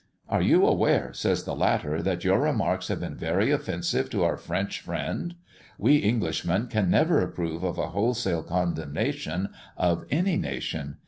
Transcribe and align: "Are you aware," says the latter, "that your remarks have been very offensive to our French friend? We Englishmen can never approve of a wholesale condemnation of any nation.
"Are 0.27 0.41
you 0.41 0.65
aware," 0.65 1.13
says 1.13 1.43
the 1.43 1.53
latter, 1.55 2.01
"that 2.01 2.23
your 2.23 2.39
remarks 2.39 2.87
have 2.87 3.01
been 3.01 3.13
very 3.13 3.51
offensive 3.51 4.09
to 4.09 4.23
our 4.23 4.35
French 4.35 4.79
friend? 4.81 5.35
We 5.77 6.03
Englishmen 6.03 6.69
can 6.69 6.89
never 6.89 7.21
approve 7.21 7.63
of 7.63 7.77
a 7.77 7.89
wholesale 7.89 8.41
condemnation 8.41 9.49
of 9.77 10.05
any 10.09 10.37
nation. 10.37 10.97